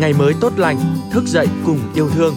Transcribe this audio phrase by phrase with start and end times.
[0.00, 0.78] ngày mới tốt lành,
[1.12, 2.34] thức dậy cùng yêu thương.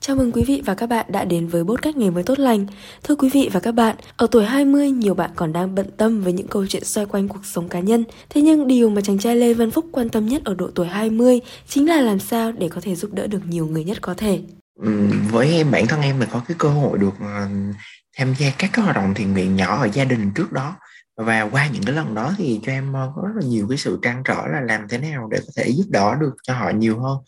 [0.00, 2.38] Chào mừng quý vị và các bạn đã đến với bốt cách ngày mới tốt
[2.38, 2.66] lành.
[3.02, 6.22] Thưa quý vị và các bạn, ở tuổi 20, nhiều bạn còn đang bận tâm
[6.22, 8.04] với những câu chuyện xoay quanh cuộc sống cá nhân.
[8.30, 10.86] Thế nhưng điều mà chàng trai Lê Văn Phúc quan tâm nhất ở độ tuổi
[10.86, 14.14] 20 chính là làm sao để có thể giúp đỡ được nhiều người nhất có
[14.14, 14.40] thể.
[14.82, 14.90] Ừ,
[15.30, 17.76] với em bản thân em là có cái cơ hội được uh,
[18.18, 20.76] tham gia các cái hoạt động thiện nguyện nhỏ ở gia đình trước đó
[21.16, 23.78] và qua những cái lần đó thì cho em ờ, có rất là nhiều cái
[23.78, 26.70] sự trăn trở là làm thế nào để có thể giúp đỡ được cho họ
[26.70, 27.18] nhiều hơn.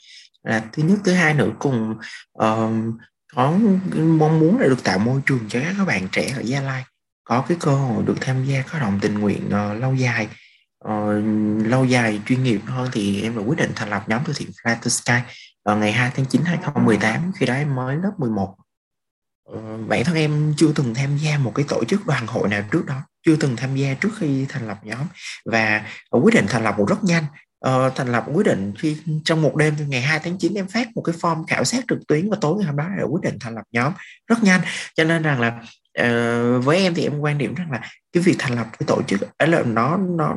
[0.42, 1.94] Là thứ nhất thứ hai nữa cùng
[2.42, 2.70] uh,
[3.34, 3.58] có
[3.96, 6.84] mong muốn là được tạo môi trường cho các bạn trẻ ở Gia Lai
[7.24, 10.28] có cái cơ hội được tham gia các hoạt động tình nguyện uh, lâu dài.
[10.88, 11.24] Uh,
[11.66, 14.50] lâu dài chuyên nghiệp hơn thì em đã quyết định thành lập nhóm từ thiện
[14.64, 18.56] Fly to Sky vào ngày 2 tháng 9 2018 khi đó em mới lớp 11
[19.46, 22.62] Ờ, bản thân em chưa từng tham gia một cái tổ chức đoàn hội nào
[22.72, 25.06] trước đó chưa từng tham gia trước khi thành lập nhóm.
[25.44, 27.24] Và quyết định thành lập cũng rất nhanh.
[27.68, 30.88] Uh, thành lập quyết định khi trong một đêm ngày 2 tháng 9 em phát
[30.94, 33.36] một cái form khảo sát trực tuyến và tối ngày hôm đó là quyết định
[33.40, 33.92] thành lập nhóm.
[34.26, 34.60] Rất nhanh.
[34.94, 35.62] Cho nên rằng là
[36.00, 37.80] uh, với em thì em quan điểm rằng là
[38.12, 40.36] cái việc thành lập cái tổ chức ấy là nó nó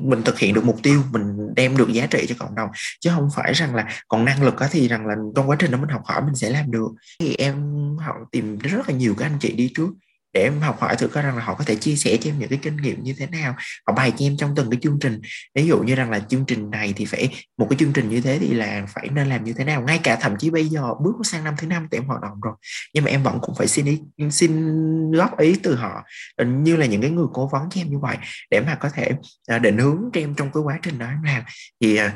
[0.00, 2.68] mình thực hiện được mục tiêu mình đem được giá trị cho cộng đồng.
[3.00, 5.70] Chứ không phải rằng là còn năng lực á thì rằng là trong quá trình
[5.70, 6.88] đó mình học hỏi mình sẽ làm được.
[7.20, 7.56] Thì em
[7.98, 9.88] họ tìm rất là nhiều các anh chị đi trước
[10.34, 12.38] để em học hỏi thử coi rằng là họ có thể chia sẻ cho em
[12.38, 13.54] những cái kinh nghiệm như thế nào,
[13.86, 15.20] họ bày cho em trong từng cái chương trình.
[15.54, 18.20] Ví dụ như rằng là chương trình này thì phải, một cái chương trình như
[18.20, 19.82] thế thì là phải nên làm như thế nào?
[19.82, 22.40] Ngay cả thậm chí bây giờ bước sang năm thứ năm thì em hoạt động
[22.42, 22.54] rồi,
[22.94, 26.04] nhưng mà em vẫn cũng phải xin ý, xin góp ý từ họ.
[26.46, 28.16] Như là những cái người cố vấn cho em như vậy,
[28.50, 29.10] để mà có thể
[29.46, 31.42] à, định hướng cho em trong cái quá trình đó em làm.
[31.80, 32.12] Thì à,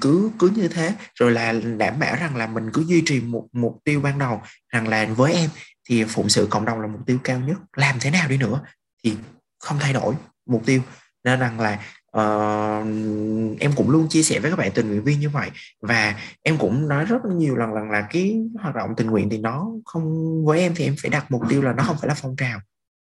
[0.00, 3.46] cứ cứ như thế, rồi là đảm bảo rằng là mình cứ duy trì một
[3.52, 5.50] mục tiêu ban đầu, rằng là với em
[5.86, 7.58] thì phụng sự cộng đồng là mục tiêu cao nhất.
[7.76, 8.60] Làm thế nào đi nữa
[9.04, 9.16] thì
[9.58, 10.14] không thay đổi
[10.46, 10.80] mục tiêu.
[11.24, 11.72] Nên rằng là
[12.16, 12.86] uh,
[13.60, 15.50] em cũng luôn chia sẻ với các bạn tình nguyện viên như vậy.
[15.82, 19.38] Và em cũng nói rất nhiều lần lần là cái hoạt động tình nguyện thì
[19.38, 20.04] nó không
[20.44, 22.60] với em thì em phải đặt mục tiêu là nó không phải là phong trào.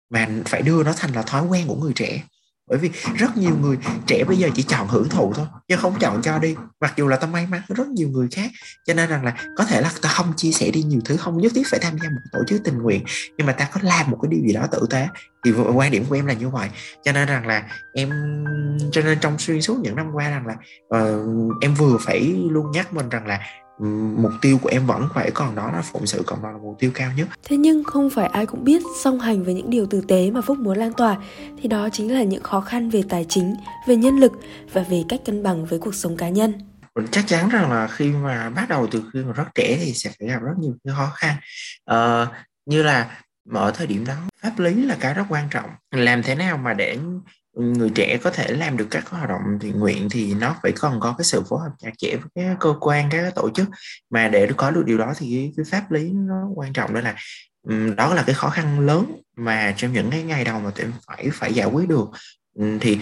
[0.09, 2.23] Mà phải đưa nó thành là thói quen của người trẻ
[2.69, 5.99] bởi vì rất nhiều người trẻ bây giờ chỉ chọn hưởng thụ thôi nhưng không
[5.99, 6.55] chọn cho đi.
[6.81, 8.51] Mặc dù là ta may mắn rất nhiều người khác.
[8.85, 11.37] Cho nên rằng là có thể là ta không chia sẻ đi nhiều thứ không
[11.37, 13.03] nhất thiết phải tham gia một tổ chức tình nguyện
[13.37, 15.07] nhưng mà ta có làm một cái điều gì đó tử tế.
[15.45, 16.69] Thì quan điểm của em là như vậy.
[17.03, 17.63] Cho nên rằng là
[17.93, 18.09] em
[18.91, 20.55] cho nên trong xuyên suốt những năm qua rằng là
[20.99, 22.19] uh, em vừa phải
[22.49, 23.39] luôn nhắc mình rằng là
[24.17, 26.75] mục tiêu của em vẫn phải còn đó là phụng sự cộng đồng là mục
[26.79, 27.27] tiêu cao nhất.
[27.43, 30.41] Thế nhưng không phải ai cũng biết song hành với những điều tử tế mà
[30.41, 31.17] phúc muốn lan tỏa.
[31.61, 33.55] Thì đó chính là những khó khăn về tài chính
[33.87, 34.31] về nhân lực
[34.73, 36.53] và về cách cân bằng với cuộc sống cá nhân.
[37.11, 40.11] Chắc chắn rằng là khi mà bắt đầu từ khi mà rất trẻ thì sẽ
[40.19, 41.35] phải gặp rất nhiều cái khó khăn.
[41.91, 42.27] Uh,
[42.65, 43.19] như là
[43.53, 45.69] ở thời điểm đó pháp lý là cái rất quan trọng.
[45.91, 46.97] Làm thế nào mà để
[47.53, 50.99] người trẻ có thể làm được các hoạt động thiện nguyện thì nó phải còn
[50.99, 53.67] có cái sự phối hợp chặt chẽ với các cơ quan các tổ chức.
[54.09, 57.15] Mà để có được điều đó thì cái, pháp lý nó quan trọng đó là
[57.97, 59.05] đó là cái khó khăn lớn
[59.35, 62.05] mà trong những cái ngày đầu mà tụi em phải phải giải quyết được.
[62.81, 62.99] Thì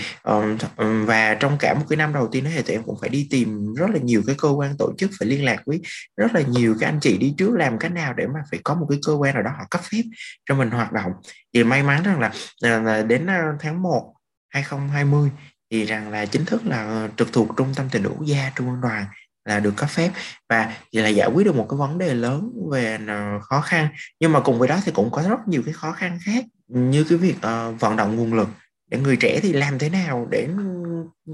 [1.05, 3.27] và trong cả một cái năm đầu tiên đó thì tụi em cũng phải đi
[3.31, 5.81] tìm rất là nhiều cái cơ quan tổ chức phải liên lạc với
[6.17, 8.75] rất là nhiều các anh chị đi trước làm cách nào để mà phải có
[8.75, 10.01] một cái cơ quan nào đó họ cấp phép
[10.49, 11.11] cho mình hoạt động.
[11.53, 12.31] Thì may mắn rằng là,
[12.61, 14.13] ờ, là đến ờ, tháng 1
[14.51, 15.29] 2020
[15.71, 18.81] thì rằng là chính thức là trực thuộc trung tâm tình quốc gia trung ương
[18.81, 19.05] đoàn
[19.45, 20.11] là được cấp phép.
[20.49, 23.87] Và là giải quyết được một cái vấn đề lớn về ờ, khó khăn.
[24.19, 27.03] Nhưng mà cùng với đó thì cũng có rất nhiều cái khó khăn khác như
[27.03, 28.49] cái việc uh, vận động nguồn lực
[28.91, 30.47] để người trẻ thì làm thế nào để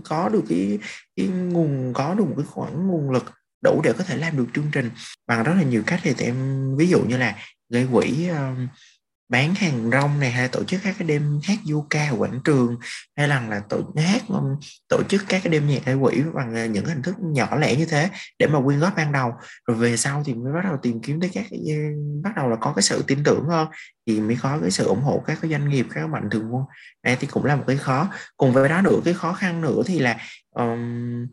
[0.03, 0.79] có được cái,
[1.15, 3.31] cái nguồn có được một cái khoản nguồn lực
[3.63, 4.89] đủ để có thể làm được chương trình.
[5.27, 6.35] Bằng rất là nhiều cách thì em
[6.77, 7.35] ví dụ như là
[7.69, 8.69] gây quỹ uh,
[9.29, 12.39] bán hàng rong này hay tổ chức các cái đêm hát du ca ở quảng
[12.43, 12.77] trường
[13.17, 14.55] hay là là tổ hát um,
[14.87, 17.75] tổ chức các cái đêm nhạc hay quỹ bằng à, những hình thức nhỏ lẻ
[17.75, 19.33] như thế để mà quyên góp ban đầu.
[19.67, 21.79] Rồi về sau thì mới bắt đầu tìm kiếm tới các cái, à,
[22.23, 23.67] bắt đầu là có cái sự tin tưởng hơn
[24.07, 26.63] thì mới có cái sự ủng hộ các cái doanh nghiệp các mạnh thường quân.
[27.03, 28.09] Này thì cũng là một cái khó.
[28.37, 30.17] Cùng với đó nữa cái khó khăn nữa thì là
[30.49, 31.27] um,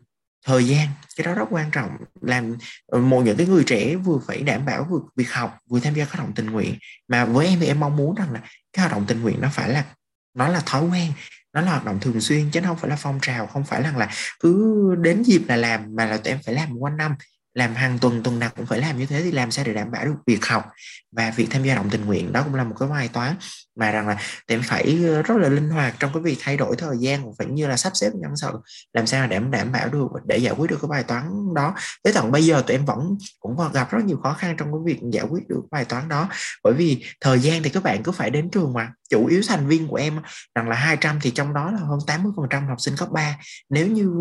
[0.45, 0.87] thời gian.
[1.15, 1.97] Cái đó rất quan trọng.
[2.21, 2.57] Làm
[2.87, 5.93] ờ, một những cái người trẻ vừa phải đảm bảo vừa việc học, vừa tham
[5.93, 6.77] gia các hoạt động tình nguyện.
[7.07, 8.39] Mà với em thì em mong muốn rằng là
[8.73, 9.85] cái hoạt động tình nguyện nó phải là,
[10.33, 11.11] nó là thói quen,
[11.53, 13.91] nó là hoạt động thường xuyên, chứ không phải là phong trào, không phải là
[13.91, 14.09] là
[14.39, 17.15] cứ đến dịp là làm mà là tụi em phải làm quanh năm,
[17.53, 19.91] làm hàng tuần tuần nào cũng phải làm như thế thì làm sao để đảm
[19.91, 20.65] bảo được việc học
[21.11, 22.33] và việc tham gia động tình nguyện.
[22.33, 23.35] Đó cũng là một cái bài toán
[23.75, 24.17] mà rằng là
[24.47, 27.33] em phải ờ, rất là linh hoạt trong cái việc thay đổi thời gian cũng
[27.37, 28.51] phải như là sắp xếp nhân sự,
[28.93, 31.75] làm sao để đảm bảo được để giải quyết được cái bài toán đó.
[32.03, 34.71] Tới tận bây giờ tụi em vẫn, cũng còn gặp rất nhiều khó khăn trong
[34.71, 36.29] cái việc giải quyết được bài toán đó.
[36.63, 38.91] Bởi vì thời gian thì các bạn cứ phải đến trường mà.
[39.09, 40.19] Chủ yếu thành viên của em
[40.55, 43.37] rằng là 200 thì trong đó là hơn 80 phần trăm học sinh cấp 3
[43.69, 44.11] nếu như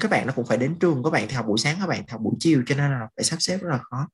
[0.00, 1.98] các bạn nó cũng phải đến trường, các bạn thì học buổi sáng, các bạn
[1.98, 4.08] thì học buổi chiều, cho nên là phải sắp xếp rất là khó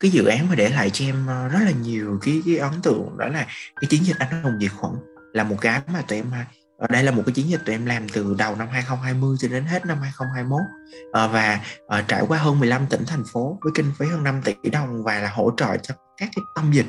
[0.00, 2.82] cái dự án mà để lại cho em ờ, rất là nhiều cái, cái ấn
[2.82, 3.46] tượng đó là
[3.80, 4.92] cái chiến dịch anh hùng diệt khuẩn
[5.32, 6.38] là một cái mà tụi em ở
[6.78, 9.48] ờ, đây là một cái chiến dịch tụi em làm từ đầu năm 2020 cho
[9.48, 10.66] đến hết năm 2021 à,
[11.12, 14.42] ờ, và à, trải qua hơn 15 tỉnh thành phố với kinh phí hơn 5
[14.44, 16.86] tỷ đồng và là hỗ trợ cho các cái tâm dịch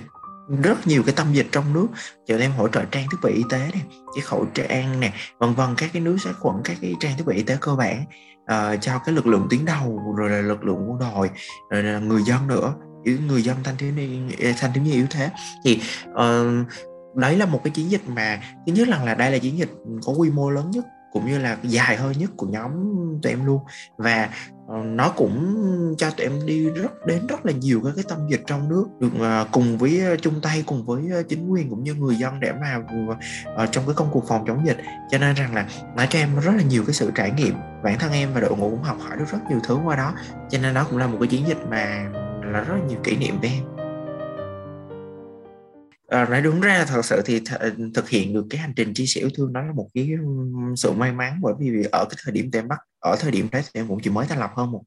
[0.64, 1.88] rất nhiều cái tâm dịch trong nước.
[2.28, 3.84] Cho em hỗ trợ trang thiết bị y tế này
[4.16, 7.24] cái khẩu trang nè vân vân các cái nước sát khuẩn các cái trang thiết
[7.26, 8.06] bị y tế cơ bản
[8.44, 11.30] uh, cho cái lực lượng tuyến đầu rồi là lực lượng quân đội
[11.70, 12.74] rồi là người dân nữa
[13.04, 15.30] người dân thanh thiếu niên ờ, thanh thiếu niên yếu thế.
[15.64, 15.82] Thì
[16.12, 16.68] uh,
[17.16, 19.72] đấy là một cái chiến dịch mà thứ nhất là là đây là chiến dịch
[20.06, 22.72] có quy mô lớn nhất cũng như là dài hơi nhất của nhóm
[23.24, 23.60] tụi em luôn.
[23.98, 24.30] Và
[24.66, 25.56] uh, nó cũng
[25.98, 28.86] cho tụi em đi rất đến rất là nhiều các cái tâm dịch trong nước
[29.00, 32.16] được uh, cùng với uh, chung tay cùng với uh, chính quyền cũng như người
[32.16, 34.78] dân để mà uh, trong cái công cuộc phòng chống dịch.
[35.12, 37.54] Cho nên rằng là nó cho em rất là nhiều cái sự trải nghiệm.
[37.84, 40.14] Bản thân em và đội ngũ cũng học hỏi được rất nhiều thứ qua đó.
[40.50, 42.12] Cho nên đó cũng là một cái chiến dịch mà
[42.52, 43.64] là rất nhiều kỷ niệm với em.
[46.08, 49.06] À, nói đúng ra thật sự thì th- thực hiện được cái hành trình chia
[49.06, 52.18] sẻ yêu thương đó là một cái um, sự may mắn bởi vì ở cái
[52.24, 54.40] thời điểm tụi em bắt ở thời điểm đấy thì em cũng chỉ mới thành
[54.40, 54.84] lập hơn một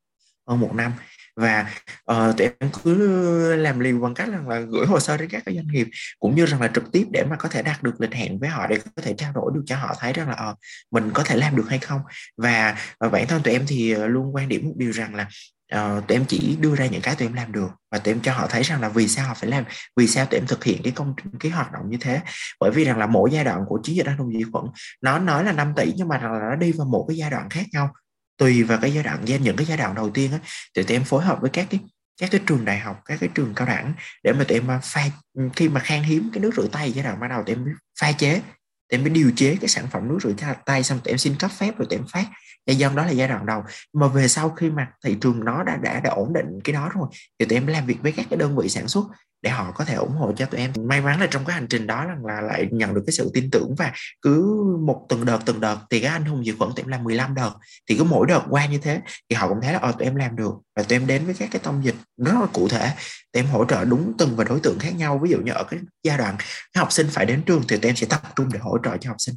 [0.48, 0.92] hơn một năm.
[1.36, 1.70] Và
[2.12, 5.42] uh, tụi em cứ làm liều bằng cách rằng là gửi hồ sơ đến các
[5.46, 5.88] doanh nghiệp
[6.18, 8.48] cũng như rằng là trực tiếp để mà có thể đạt được lịch hẹn với
[8.48, 10.58] họ để có thể trao đổi được cho họ thấy rằng là uh,
[10.90, 12.00] mình có thể làm được hay không.
[12.36, 12.76] Và
[13.06, 15.28] uh, bản thân tụi em thì luôn quan điểm một điều rằng là
[15.76, 18.20] uh, tụi em chỉ đưa ra những cái tụi em làm được và tụi em
[18.20, 19.64] cho họ thấy rằng là vì sao họ phải làm
[19.96, 22.20] vì sao tụi em thực hiện cái công cái hoạt động như thế.
[22.60, 24.64] Bởi vì rằng là mỗi giai đoạn của chiến dịch anh hùng diệt khuẩn
[25.00, 27.30] nó nói là 5 tỷ nhưng mà rằng là nó đi vào một cái giai
[27.30, 27.92] đoạn khác nhau.
[28.38, 30.38] Tùy vào cái giai đoạn những cái giai đoạn đầu tiên á
[30.76, 31.80] thì tụi em phối hợp với các cái
[32.20, 33.92] các cái trường đại học các cái trường cao đẳng
[34.22, 35.04] để mà tụi em à, pha
[35.56, 37.64] khi mà khan hiếm cái nước rửa tay giai đoạn ban đầu tụi em
[38.00, 38.42] pha chế
[38.94, 40.32] tụi em mới điều chế cái sản phẩm nước rửa
[40.66, 42.24] tay xong tụi em xin cấp phép rồi tụi em phát.
[42.66, 43.62] Giai đoạn đó là giai đoạn đầu.
[43.92, 46.90] Mà về sau khi mà thị trường nó đã đã đã ổn định cái đó
[46.94, 47.08] rồi,
[47.38, 49.04] thì tụi em làm việc với các cái đơn vị sản xuất
[49.44, 50.72] để họ có thể ủng hộ cho tụi em.
[50.84, 53.30] May mắn là trong cái hành trình đó là, là lại nhận được cái sự
[53.34, 53.92] tin tưởng và
[54.22, 57.04] cứ một từng đợt từng đợt thì các anh hùng diệt khuẩn tụi em làm
[57.04, 57.50] 15 đợt
[57.88, 59.00] thì cứ mỗi đợt qua như thế
[59.30, 61.34] thì họ cũng thấy là ờ tụi em làm được và tụi em đến với
[61.34, 62.92] các cái tông dịch rất là cụ thể.
[63.32, 65.20] Tụi em hỗ trợ đúng từng và đối tượng khác nhau.
[65.22, 67.88] Ví dụ như ở cái giai đoạn cái học sinh phải đến trường thì tụi
[67.88, 69.34] em sẽ tập trung để hỗ trợ cho học sinh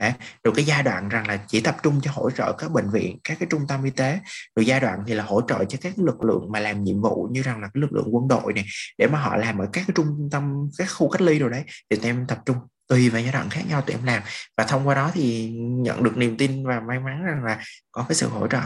[0.00, 0.14] à,
[0.44, 3.18] rồi cái giai đoạn rằng là chỉ tập trung cho hỗ trợ các bệnh viện
[3.24, 4.18] các cái trung tâm y tế.
[4.56, 7.28] Rồi giai đoạn thì là hỗ trợ cho các lực lượng mà làm nhiệm vụ
[7.30, 8.64] như rằng là cái lực lượng quân đội này
[8.98, 11.62] để mà họ làm ở các cái trung tâm các khu cách ly rồi đấy
[11.90, 12.56] thì tụi em tập trung.
[12.88, 14.22] Tùy vào giai đoạn khác nhau tụi em làm.
[14.56, 17.60] Và thông qua đó thì nhận được niềm tin và may mắn rằng là
[17.92, 18.60] có cái sự hỗ trợ.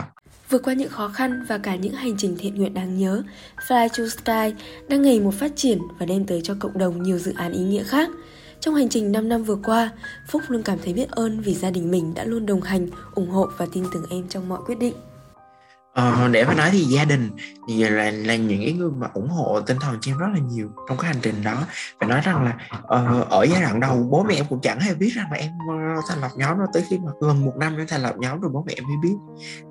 [0.50, 3.22] Vượt qua những khó khăn và cả những hành trình thiện nguyện đáng nhớ,
[3.68, 7.18] Fly to Sky đang ngày một phát triển và đem tới cho cộng đồng nhiều
[7.18, 8.08] dự án ý nghĩa khác–
[8.64, 9.90] trong hành trình 5 năm vừa qua,
[10.26, 13.30] Phúc luôn cảm thấy biết ơn vì gia đình mình đã luôn đồng hành, ủng
[13.30, 14.94] hộ và tin tưởng em trong mọi quyết định.
[15.94, 17.30] Ờ, để mà nói thì gia đình
[17.68, 20.38] thì là là những cái người mà ủng hộ tinh thần cho em rất là
[20.38, 21.62] nhiều trong cái hành trình đó.
[22.00, 24.94] Phải nói rằng là uh, ở giai đoạn đầu bố mẹ em cũng chẳng hề
[24.94, 27.76] biết rằng là em uh, thành lập nhóm đó tới khi mà gần một năm
[27.76, 29.16] em thành lập nhóm rồi bố mẹ em mới biết.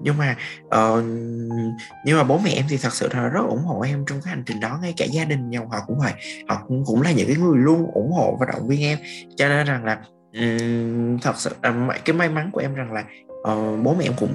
[0.02, 0.36] Nhưng mà
[0.66, 1.04] uh,
[2.06, 4.30] nhưng mà bố mẹ em thì thật sự là rất ủng hộ em trong cái
[4.30, 6.14] hành trình đó ngay cả gia đình nhau họ cũng vậy.
[6.50, 8.98] Họ cũng cũng là những cái người luôn ủng hộ và động viên em.
[9.36, 10.00] Cho nên rằng là
[10.34, 13.04] um, thật sự uh, cái may mắn của em rằng là
[13.52, 14.34] uh, bố mẹ em cũng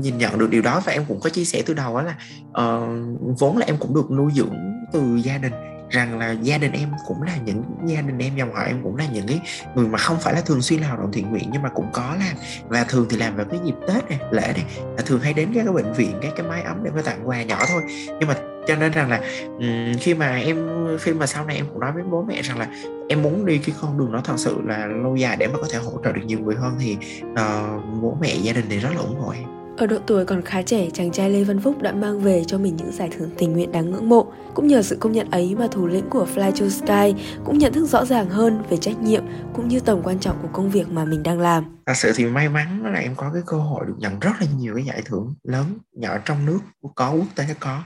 [0.00, 2.14] nhìn nhận được điều đó và em cũng có chia sẻ từ đầu đó là
[2.48, 4.56] uh, vốn là em cũng được nuôi dưỡng
[4.92, 5.52] từ gia đình
[5.90, 8.96] rằng là gia đình em cũng là những gia đình em dòng họ em cũng
[8.96, 9.40] là những cái
[9.74, 12.16] người mà không phải là thường xuyên lao động thiện nguyện nhưng mà cũng có
[12.18, 12.36] làm
[12.68, 14.64] và thường thì làm vào cái dịp tết này lễ này
[14.96, 17.28] là thường hay đến các cái bệnh viện các cái máy ấm để mà tặng
[17.28, 17.82] quà nhỏ thôi.
[18.20, 18.36] Nhưng mà
[18.70, 19.20] cho nên rằng là
[19.58, 20.68] um, khi mà em
[21.00, 22.68] khi mà sau này em cũng nói với bố mẹ rằng là
[23.08, 25.66] em muốn đi cái con đường đó thật sự là lâu dài để mà có
[25.72, 26.96] thể hỗ trợ được nhiều người hơn thì
[27.32, 30.42] uh, bố mẹ gia đình thì rất là ủng hộ em ở độ tuổi còn
[30.42, 33.30] khá trẻ, chàng trai Lê Văn Phúc đã mang về cho mình những giải thưởng
[33.38, 34.32] tình nguyện đáng ngưỡng mộ.
[34.54, 37.72] Cũng nhờ sự công nhận ấy mà thủ lĩnh của Fly to Sky cũng nhận
[37.72, 40.88] thức rõ ràng hơn về trách nhiệm cũng như tầm quan trọng của công việc
[40.88, 41.64] mà mình đang làm.
[41.86, 44.46] Thật sự thì may mắn là em có cái cơ hội được nhận rất là
[44.56, 46.60] nhiều cái giải thưởng lớn, nhỏ trong nước
[46.94, 47.82] có, quốc tế có.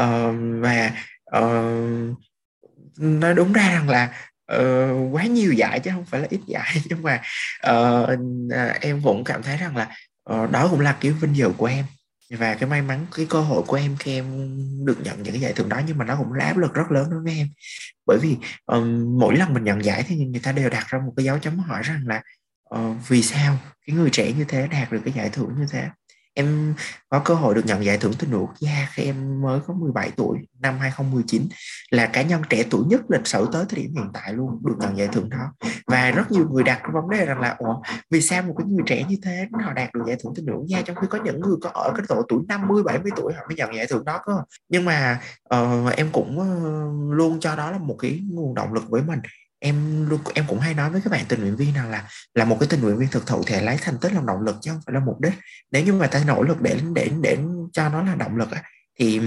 [0.00, 0.90] Uh, và
[1.38, 2.16] uh,
[2.98, 4.12] nói đúng ra rằng là
[4.56, 7.20] uh, quá nhiều giải chứ không phải là ít giải nhưng mà
[7.70, 8.18] uh,
[8.80, 9.88] em cũng cảm thấy rằng là
[10.30, 11.84] Ờ, đó cũng là kiểu vinh dự của em.
[12.38, 14.24] Và cái may mắn cái cơ hội của em khi em
[14.84, 16.90] được nhận những cái giải thưởng đó nhưng mà nó cũng là áp lực rất
[16.90, 17.48] lớn đối với em.
[18.06, 21.12] Bởi vì um, mỗi lần mình nhận giải thì người ta đều đặt ra một
[21.16, 22.22] cái dấu chấm hỏi rằng là
[22.74, 25.88] uh, vì sao cái người trẻ như thế đạt được cái giải thưởng như thế?
[26.34, 26.74] Em
[27.08, 30.10] có cơ hội được nhận giải thưởng tình quốc gia khi em mới có 17
[30.16, 31.48] tuổi năm 2019
[31.90, 34.74] là cá nhân trẻ tuổi nhất lịch sử tới thời điểm hiện tại luôn được
[34.80, 35.52] nhận giải thưởng đó.
[35.86, 38.82] Và rất nhiều người đặt vấn đề rằng là Ủa, vì sao một cái người
[38.86, 41.40] trẻ như thế họ đạt được giải thưởng tình quốc gia trong khi có những
[41.40, 44.20] người có ở cái độ tuổi 50 70 tuổi họ mới nhận giải thưởng đó
[44.26, 44.32] cơ?
[44.68, 45.20] Nhưng mà
[45.54, 49.20] uh, em cũng uh, luôn cho đó là một cái nguồn động lực với mình
[49.60, 52.44] em luôn em cũng hay nói với các bạn tình nguyện viên rằng là là
[52.44, 54.70] một cái tình nguyện viên thực thụ thì lấy thành tích làm động lực chứ
[54.70, 55.32] không phải là mục đích.
[55.72, 57.38] Nếu như mà ta nỗ lực để để để
[57.72, 58.48] cho nó là động lực
[58.98, 59.20] thì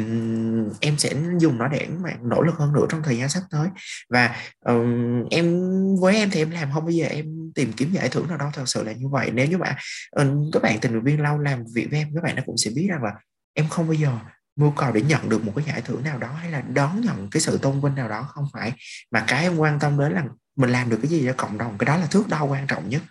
[0.80, 3.68] em sẽ dùng nó để mà nỗ lực hơn nữa trong thời gian sắp tới.
[4.10, 4.36] Và
[4.66, 5.66] um, em
[6.02, 7.25] với em thì em làm không bao giờ em
[7.56, 9.32] tìm kiếm giải thưởng nào đâu thật sự là như vậy.
[9.34, 9.75] Nếu như mà
[10.12, 12.58] um, các bạn tình nguyện viên lâu làm việc với em các bạn nó cũng
[12.58, 13.12] sẽ biết rằng là
[13.54, 14.18] em không bao giờ
[14.55, 17.29] mưu cầu để nhận được một cái giải thưởng nào đó hay là đón nhận
[17.29, 18.74] cái sự tôn vinh nào đó không phải.
[19.12, 20.24] Mà cái em quan tâm đến là
[20.55, 22.89] mình làm được cái gì cho cộng đồng cái đó là thước đo quan trọng
[22.89, 23.01] nhất.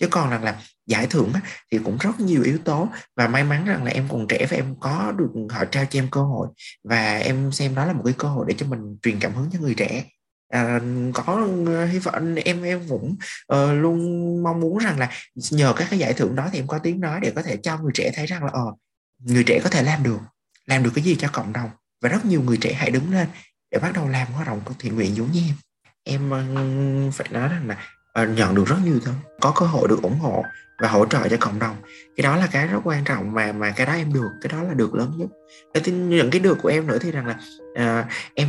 [0.00, 1.32] Chứ còn rằng là giải thưởng
[1.72, 2.88] thì cũng rất nhiều yếu tố.
[3.16, 5.98] Và may mắn rằng là em còn trẻ và em có được họ trao cho
[5.98, 6.48] em cơ hội.
[6.84, 9.50] Và em xem đó là một cái cơ hội để cho mình truyền cảm hứng
[9.52, 10.04] cho người trẻ.
[10.52, 10.80] À,
[11.14, 11.48] có
[11.90, 13.16] hy vọng em em cũng
[13.52, 13.98] uh, luôn
[14.42, 15.10] mong muốn rằng là
[15.50, 17.78] nhờ các cái giải thưởng đó thì em có tiếng nói để có thể cho
[17.78, 18.78] người trẻ thấy rằng là ờ uh,
[19.18, 20.18] người trẻ có thể làm được
[20.68, 21.70] làm được cái gì cho cộng đồng?
[22.02, 23.28] Và rất nhiều người trẻ hãy đứng lên
[23.70, 25.54] để bắt đầu làm hoạt động thiện nguyện giống như em.
[26.04, 26.42] Em ờ,
[27.12, 27.76] phải nói rằng là
[28.12, 30.44] ờ, nhận được rất nhiều thứ có cơ hội được ủng hộ
[30.78, 31.76] và hỗ trợ cho cộng đồng.
[32.16, 34.62] Cái đó là cái rất quan trọng mà mà cái đó em được cái đó
[34.62, 35.28] là được lớn nhất.
[35.74, 37.38] Cái những cái được của em nữa thì rằng là
[38.00, 38.48] uh, em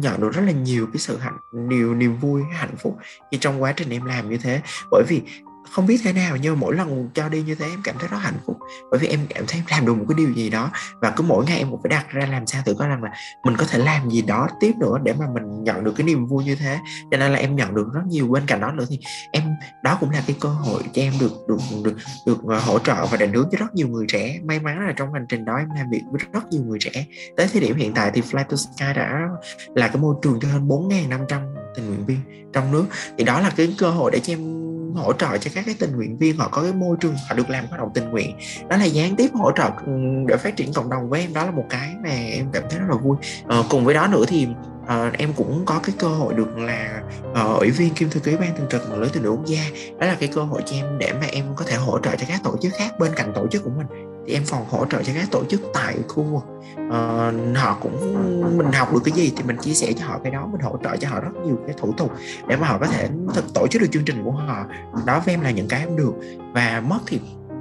[0.00, 2.96] nhận được rất là nhiều cái sự hạnh nhiều niềm vui hạnh phúc
[3.30, 4.60] khi trong quá trình em làm như thế.
[4.90, 5.22] Bởi vì
[5.70, 8.18] không biết thế nào, nhưng mỗi lần cho đi như thế em cảm thấy rất
[8.18, 8.56] hạnh phúc.
[8.90, 10.70] Bởi vì em cảm thấy em làm được một cái điều gì đó
[11.00, 13.10] và cứ mỗi ngày em cũng phải đặt ra làm sao tự coi rằng là
[13.44, 16.26] mình có thể làm gì đó tiếp nữa để mà mình nhận được cái niềm
[16.26, 16.78] vui như thế.
[17.10, 18.26] Cho nên là em nhận được rất nhiều.
[18.26, 18.98] Bên cạnh đó nữa thì
[19.32, 19.42] em,
[19.82, 21.96] đó cũng là cái cơ hội cho em được được được
[22.26, 24.40] được ờ, hỗ trợ và định hướng cho rất nhiều người trẻ.
[24.44, 27.06] May mắn là trong hành trình đó em làm việc với rất nhiều người trẻ.
[27.36, 29.28] Tới thời điểm hiện tại thì Fly to Sky đã
[29.74, 32.18] là cái môi trường cho hơn 4.500 tình nguyện viên
[32.52, 32.84] trong nước.
[33.18, 34.65] Thì đó là cái cơ hội để cho em
[34.96, 37.50] hỗ trợ cho các cái tình nguyện viên họ có cái môi trường họ được
[37.50, 38.36] làm hoạt động tình nguyện.
[38.68, 39.92] Đó là gián tiếp hỗ trợ ừ,
[40.26, 41.32] để phát triển cộng đồng với em.
[41.32, 43.16] Đó là một cái mà em cảm thấy rất là vui.
[43.48, 44.48] À, cùng với đó nữa thì
[44.86, 48.36] À, em cũng có cái cơ hội được là uh, ủy viên kiêm thư ký
[48.36, 49.62] ban thường trực mạng lưới tình nguyện quốc gia.
[49.98, 52.26] Đó là cái cơ hội cho em để mà em có thể hỗ trợ cho
[52.28, 55.02] các tổ chức khác bên cạnh tổ chức của mình thì em còn hỗ trợ
[55.02, 56.22] cho các tổ chức tại khu.
[56.22, 56.44] Vực
[56.88, 60.32] uh, họ cũng mình học được cái gì thì mình chia sẻ cho họ cái
[60.32, 62.12] đó mình hỗ trợ cho họ rất nhiều cái thủ tục
[62.48, 64.66] để mà họ có thể thực tổ chức được chương trình của họ.
[65.06, 66.12] Đó với em là những cái em được.
[66.54, 67.20] Và mất thì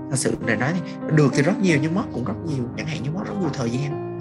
[0.09, 0.81] thật sự để nói thì
[1.15, 3.49] được thì rất nhiều nhưng mất cũng rất nhiều chẳng hạn như mất rất nhiều
[3.53, 4.19] thời gian.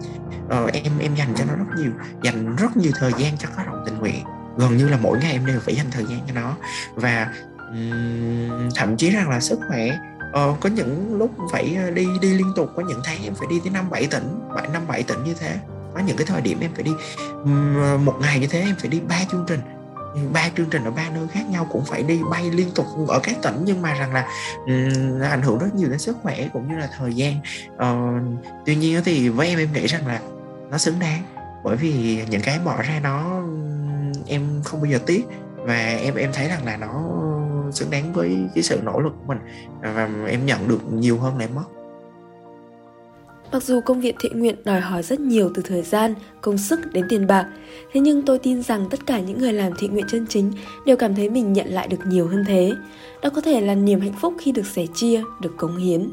[0.49, 1.91] Ờ, em em dành cho nó rất nhiều
[2.23, 4.25] dành rất nhiều thời gian cho các động tình nguyện.
[4.57, 6.57] Gần như là mỗi ngày em đều phải dành thời gian cho nó.
[6.95, 9.99] Và um, thậm chí rằng là sức khỏe
[10.35, 13.47] ờ, có những lúc phải ờ, đi đi liên tục có những tháng em phải
[13.50, 15.57] đi tới năm bảy tỉnh bảy năm bảy tỉnh như thế.
[15.95, 16.93] Có những cái thời điểm em phải đi
[17.76, 19.61] ờ, một ngày như thế em phải đi ba chương trình.
[20.33, 23.21] Ba chương trình ở ba nơi khác nhau cũng phải đi bay liên tục ở
[23.23, 24.29] các tỉnh nhưng mà rằng là
[24.67, 27.35] um, ảnh hưởng rất nhiều đến sức khỏe cũng như là thời gian.
[27.75, 30.21] Uh, tuy nhiên thì với em em nghĩ rằng là
[30.71, 31.23] nó xứng đáng
[31.64, 33.43] bởi vì những cái bỏ ra nó
[34.26, 35.26] em không bao giờ tiếc.
[35.57, 37.03] Và em em thấy rằng là nó
[37.73, 39.38] xứng đáng với cái sự nỗ lực của mình
[39.80, 41.64] và em nhận được nhiều hơn là em mất
[43.52, 46.80] Mặc dù công việc thiện nguyện đòi hỏi rất nhiều từ thời gian, công sức
[46.92, 47.47] đến tiền bạc,
[47.92, 50.52] thế nhưng tôi tin rằng tất cả những người làm thiện nguyện chân chính
[50.87, 52.73] đều cảm thấy mình nhận lại được nhiều hơn thế.
[53.23, 56.11] Đó có thể là niềm hạnh phúc khi được sẻ chia, được cống hiến.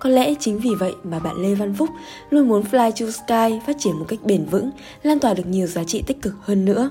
[0.00, 1.90] Có lẽ chính vì vậy mà bạn Lê Văn Phúc
[2.30, 4.70] luôn muốn Fly to Sky phát triển một cách bền vững,
[5.02, 6.90] lan tỏa được nhiều giá trị tích cực hơn nữa.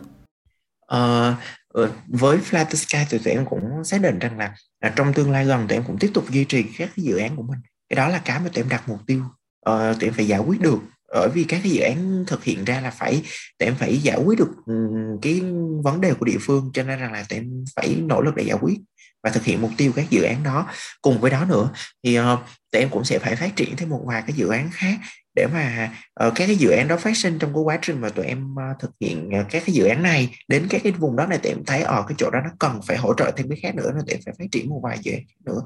[1.78, 5.32] Ờ, với Fly Sky thì tụi em cũng xác định rằng là, là trong tương
[5.32, 7.60] lai gần tụi em cũng tiếp tục duy trì các cái dự án của mình.
[7.90, 9.24] Cái đó là cái mà tụi em đặt mục tiêu.
[9.70, 10.80] Uh, tụi em phải giải quyết được.
[11.14, 13.22] Bởi vì các cái dự án thực hiện ra là phải
[13.60, 14.74] tụi em phải giải quyết được ừ,
[15.22, 15.42] cái
[15.84, 18.44] vấn đề của địa phương cho nên rằng là tụi em phải nỗ lực để
[18.44, 18.78] giải quyết
[19.24, 20.70] và thực hiện mục tiêu các dự án đó.
[21.02, 21.70] Cùng với đó nữa
[22.04, 22.26] thì uh,
[22.72, 24.98] tụi em cũng sẽ phải phát triển thêm một vài cái dự án khác
[25.38, 25.92] để mà
[26.28, 28.56] uh, các cái dự án đó phát sinh trong cái quá trình mà tụi em
[28.56, 31.38] uh, thực hiện uh, các cái dự án này đến các cái vùng đó này
[31.38, 33.60] tụi em thấy ở uh, cái chỗ đó nó cần phải hỗ trợ thêm cái
[33.62, 35.62] khác nữa nên tụi em phải phát triển một vài dự án nữa.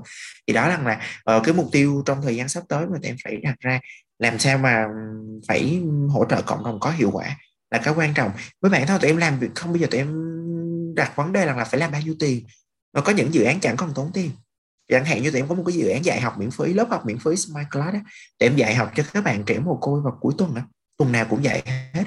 [0.47, 1.01] Thì đó là là
[1.37, 3.79] uh, cái mục tiêu trong thời gian sắp tới mà tụi em phải đặt ra.
[4.19, 4.85] Làm sao mà
[5.47, 7.37] phải hỗ trợ cộng đồng có hiệu quả
[7.71, 8.31] là cái quan trọng.
[8.61, 10.07] Với bản thân tụi em làm việc không bao giờ tụi em
[10.95, 12.45] đặt vấn đề là, là phải làm bao nhiêu tiền?
[12.93, 14.31] Và có những dự án chẳng còn tốn tiền
[14.91, 16.87] chẳng hạn như tụi em có một cái dự án dạy học miễn phí lớp
[16.89, 17.99] học miễn phí Smart Class đó,
[18.39, 20.61] tụi em dạy học cho các bạn trẻ mồ côi vào cuối tuần đó,
[20.97, 22.03] tuần nào cũng dạy hết.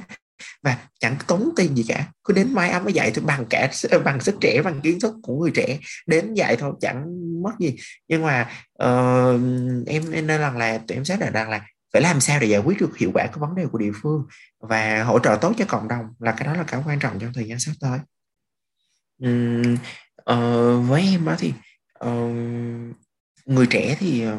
[0.62, 2.08] Và chẳng tốn tiền gì cả.
[2.24, 3.70] Cứ đến mai ấm mới dạy thôi bằng cả
[4.04, 5.78] bằng sức trẻ bằng kiến thức của người trẻ.
[6.06, 7.06] Đến dạy thôi chẳng
[7.42, 7.76] mất gì.
[8.08, 8.50] Nhưng mà
[8.82, 9.40] uh,
[9.86, 12.60] em nên rằng là tụi em xác định rằng là phải làm sao để giải
[12.60, 14.26] quyết được hiệu quả cái vấn đề của địa phương
[14.60, 17.32] và hỗ trợ tốt cho cộng đồng là cái đó là cái quan trọng trong
[17.34, 17.98] thời gian sắp tới.
[19.26, 19.76] Uhm,
[20.30, 21.52] uh, với em đó thì
[22.06, 22.96] uh,
[23.46, 24.38] người trẻ thì ờ,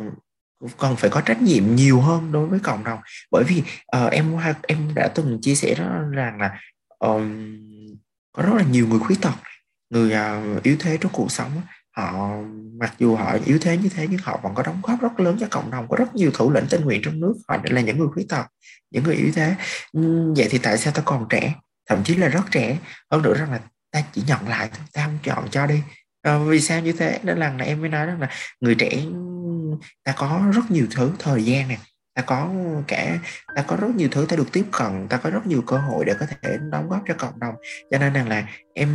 [0.77, 2.99] còn phải có trách nhiệm nhiều hơn đối với cộng đồng.
[3.31, 3.63] Bởi vì
[3.97, 6.59] uh, em em đã từng chia sẻ đó rằng là
[6.99, 7.49] um,
[8.31, 9.33] có rất là nhiều người khuyết tật
[9.89, 10.15] người
[10.55, 11.51] uh, yếu thế trong cuộc sống
[11.97, 12.37] họ
[12.79, 15.37] mặc dù họ yếu thế như thế nhưng họ vẫn có đóng góp rất lớn
[15.39, 17.33] cho cộng đồng có rất nhiều thủ lĩnh tình nguyện trong nước.
[17.47, 18.45] Họ là những người khuyết tật
[18.91, 19.55] những người yếu thế.
[20.35, 21.55] Vậy thì tại sao ta còn trẻ
[21.89, 22.77] thậm chí là rất trẻ?
[23.11, 23.59] Hơn nữa rằng là
[23.91, 25.81] ta chỉ nhận lại thôi ta không chọn cho đi
[26.25, 27.19] à, vì sao như thế?
[27.23, 28.29] Nên là em mới nói rằng là
[28.61, 28.89] người trẻ
[30.03, 31.77] ta có rất nhiều thứ thời gian này
[32.15, 32.49] ta có
[32.87, 33.19] cả
[33.55, 36.05] ta có rất nhiều thứ ta được tiếp cận ta có rất nhiều cơ hội
[36.05, 37.55] để có thể đóng góp cho cộng đồng.
[37.91, 38.89] Cho nên rằng là em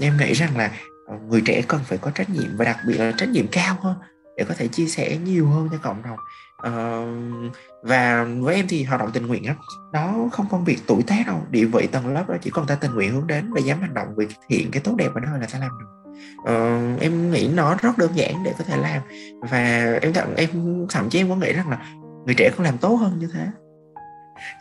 [0.00, 0.70] em nghĩ rằng là
[1.08, 3.76] ờ, người trẻ cần phải có trách nhiệm và đặc biệt là trách nhiệm cao
[3.80, 3.96] hơn
[4.36, 6.18] để có thể chia sẻ nhiều hơn cho cộng đồng.
[6.66, 9.54] Uh, và với em thì hoạt động tình nguyện á
[9.92, 11.46] nó không phân biệt tuổi tác đâu.
[11.50, 13.94] Địa vị tầng lớp đó chỉ còn ta tình nguyện hướng đến và dám hành
[13.94, 16.01] động vì thiện cái tốt đẹp ở nơi là ta làm được
[16.40, 19.02] uh, em nghĩ nó rất đơn giản để có thể làm.
[19.50, 20.48] Và em thậm em
[20.90, 21.78] thậm chí em có nghĩ rằng là
[22.26, 23.46] người trẻ cũng làm tốt hơn như thế.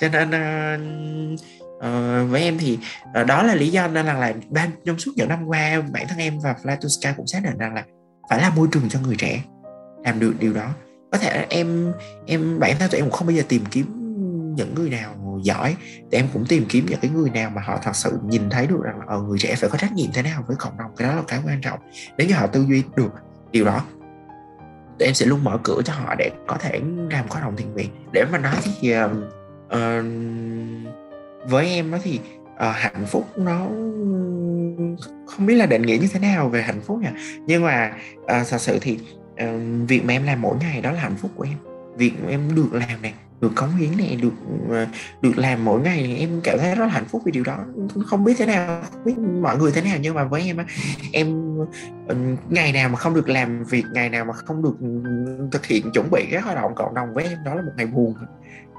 [0.01, 1.39] Cho nên uh,
[1.77, 2.79] uh, với em thì
[3.21, 6.07] uh, đó là lý do nên là là ban trong suốt những năm qua bản
[6.07, 7.83] thân em và Flatuska cũng xác định rằng là
[8.29, 9.43] phải là môi trường cho người trẻ
[10.03, 10.69] làm được điều đó.
[11.11, 11.93] Có thể em
[12.25, 13.85] em bản thân tụi em cũng không bao giờ tìm kiếm
[14.55, 15.75] những người nào giỏi
[16.11, 18.67] thì em cũng tìm kiếm những cái người nào mà họ thật sự nhìn thấy
[18.67, 20.91] được rằng là ờ, người trẻ phải có trách nhiệm thế nào với cộng đồng
[20.97, 21.79] cái đó là cái quan trọng.
[22.17, 23.11] Nếu như họ tư duy được
[23.51, 23.81] điều đó
[25.01, 26.81] thì em sẽ luôn mở cửa cho họ để có thể
[27.11, 29.11] làm có đồng thiện nguyện để mà nói thì uh,
[29.65, 30.05] uh,
[31.49, 32.19] với em đó thì
[32.53, 33.57] uh, hạnh phúc nó
[35.27, 37.13] không biết là định nghĩa như thế nào về hạnh phúc nha
[37.47, 38.99] nhưng mà uh, thật sự thì
[39.43, 39.49] uh,
[39.87, 42.73] việc mà em làm mỗi ngày đó là hạnh phúc của em việc em được
[42.73, 44.33] làm này được cống hiến này được
[44.71, 44.87] à,
[45.21, 47.57] được làm mỗi ngày em cảm thấy rất là hạnh phúc vì điều đó.
[48.05, 50.57] Không biết thế nào không biết mọi người thế nào nhưng mà với em
[51.11, 51.57] em
[52.07, 52.15] ừ,
[52.49, 54.75] ngày nào mà không được làm việc ngày nào mà không được
[55.51, 57.85] thực hiện chuẩn bị các hoạt động cộng đồng với em đó là một ngày
[57.85, 58.13] buồn.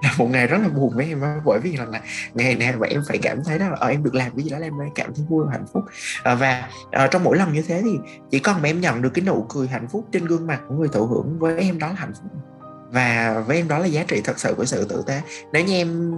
[0.02, 2.00] Là một ngày rất là buồn với em bởi vì là, là
[2.34, 4.50] ngày nào mà em phải cảm thấy đó là ờ, em được làm cái gì
[4.50, 5.84] đó em mới cảm thấy vui và hạnh phúc.
[6.23, 7.99] À, và à, trong mỗi lần như thế thì
[8.30, 10.75] chỉ cần mà em nhận được cái nụ cười hạnh phúc trên gương mặt của
[10.75, 12.30] người thụ hưởng với em đó là hạnh phúc
[12.93, 15.21] và với em đó là giá trị thật sự của sự tử tế.
[15.52, 16.13] Nếu như em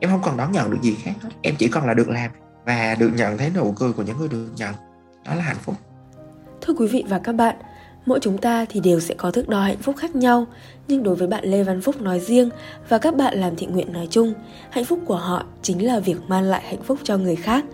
[0.00, 2.30] em không còn đón nhận được gì khác hết, em chỉ còn là được làm
[2.64, 4.74] và được nhận thấy nụ cười của những người được nhận.
[5.24, 5.74] Đó là hạnh phúc.
[6.60, 7.56] Thưa quý vị và các bạn,
[8.06, 10.46] mỗi chúng ta thì đều sẽ có thước đo hạnh phúc khác nhau,
[10.88, 12.50] nhưng đối với bạn lê văn phúc nói riêng
[12.88, 14.34] và các bạn làm thiện nguyện nói chung,
[14.70, 17.64] hạnh phúc của họ chính là việc mang lại hạnh phúc cho người khác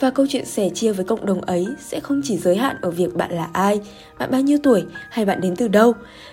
[0.00, 2.90] và câu chuyện sẻ chia với cộng đồng ấy sẽ không chỉ giới hạn ở
[2.90, 3.80] việc bạn là ai,
[4.18, 5.92] bạn bao nhiêu tuổi hay bạn đến từ đâu,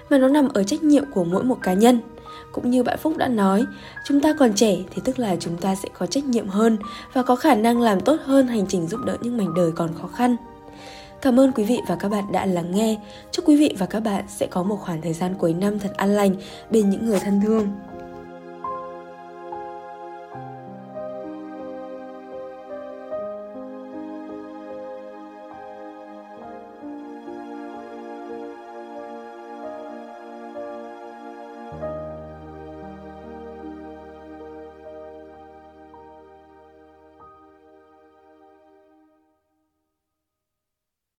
[0.10, 2.00] mà nó nằm ở trách nhiệm của mỗi một cá nhân.
[2.52, 3.66] Cũng như bạn Phúc đã nói,
[4.06, 6.78] chúng ta còn trẻ thì tức là chúng ta sẽ có trách nhiệm hơn
[7.14, 9.90] và có khả năng làm tốt hơn hành trình giúp đỡ những mảnh đời còn
[10.02, 10.36] khó khăn.
[11.22, 12.98] Cảm ơn quý vị và các bạn đã lắng nghe.
[13.32, 15.92] Chúc quý vị và các bạn sẽ có một khoảng thời gian cuối năm thật
[15.98, 16.36] an lành
[16.72, 17.68] bên những người thân thương.